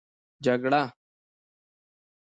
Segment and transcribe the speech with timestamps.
[0.45, 0.81] جگړه